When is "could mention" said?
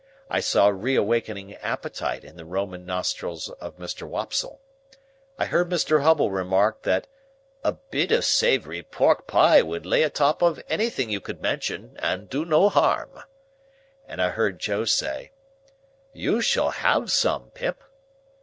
11.21-11.97